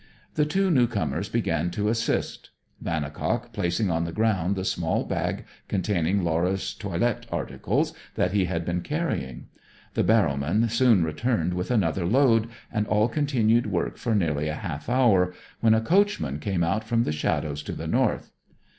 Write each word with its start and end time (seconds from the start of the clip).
The 0.33 0.47
two 0.47 0.71
newcomers 0.71 1.29
began 1.29 1.69
to 1.77 1.87
assist, 1.87 2.49
Vannicock 2.83 3.53
placing 3.53 3.91
on 3.91 4.03
the 4.03 4.11
ground 4.11 4.55
the 4.55 4.65
small 4.65 5.03
bag 5.03 5.45
containing 5.67 6.23
Laura's 6.23 6.73
toilet 6.73 7.27
articles 7.31 7.93
that 8.15 8.31
he 8.31 8.45
had 8.45 8.65
been 8.65 8.81
carrying. 8.81 9.45
The 9.93 10.03
barrowman 10.03 10.67
soon 10.71 11.03
returned 11.03 11.53
with 11.53 11.69
another 11.69 12.07
load, 12.07 12.47
and 12.71 12.87
all 12.87 13.09
continued 13.09 13.67
work 13.67 13.95
for 13.97 14.15
nearly 14.15 14.47
a 14.47 14.55
half 14.55 14.89
hour, 14.89 15.35
when 15.59 15.75
a 15.75 15.81
coachman 15.81 16.39
came 16.39 16.63
out 16.63 16.83
from 16.83 17.03
the 17.03 17.11
shadows 17.11 17.61
to 17.61 17.73
the 17.73 17.85
north. 17.85 18.31